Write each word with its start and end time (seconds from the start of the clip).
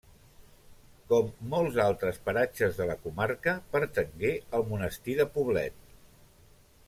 Com 1.11 1.27
molts 1.51 1.75
altres 1.83 2.17
paratges 2.29 2.79
de 2.79 2.87
la 2.91 2.95
comarca, 3.03 3.53
pertangué 3.75 4.31
al 4.61 4.67
monestir 4.73 5.17
de 5.21 5.27
Poblet. 5.37 5.77